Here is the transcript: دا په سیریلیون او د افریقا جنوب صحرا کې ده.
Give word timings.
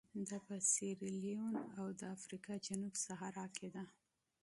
دا 0.29 0.37
په 0.47 0.55
سیریلیون 0.73 1.55
او 1.79 1.85
د 1.99 2.01
افریقا 2.17 2.55
جنوب 2.65 2.93
صحرا 3.05 3.45
کې 3.57 3.67
ده. 3.75 3.83